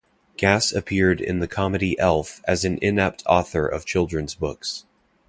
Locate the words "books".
4.33-4.85